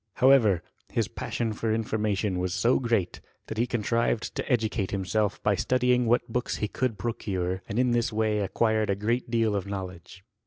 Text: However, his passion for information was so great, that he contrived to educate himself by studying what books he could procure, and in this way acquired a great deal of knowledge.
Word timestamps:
However, 0.15 0.63
his 0.91 1.07
passion 1.07 1.53
for 1.53 1.71
information 1.71 2.39
was 2.39 2.55
so 2.55 2.79
great, 2.79 3.21
that 3.45 3.59
he 3.59 3.67
contrived 3.67 4.33
to 4.33 4.51
educate 4.51 4.89
himself 4.89 5.39
by 5.43 5.53
studying 5.53 6.07
what 6.07 6.27
books 6.27 6.55
he 6.57 6.67
could 6.67 6.97
procure, 6.97 7.61
and 7.69 7.77
in 7.77 7.91
this 7.91 8.11
way 8.11 8.39
acquired 8.39 8.89
a 8.89 8.95
great 8.95 9.29
deal 9.29 9.55
of 9.55 9.67
knowledge. 9.67 10.23